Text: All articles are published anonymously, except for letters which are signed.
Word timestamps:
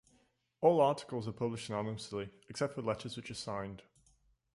All 0.61 0.81
articles 0.81 1.27
are 1.27 1.31
published 1.31 1.69
anonymously, 1.69 2.31
except 2.49 2.73
for 2.73 2.81
letters 2.81 3.15
which 3.15 3.29
are 3.29 3.35
signed. 3.35 3.83